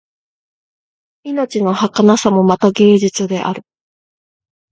[1.23, 3.61] 命のはかなさもまた芸術である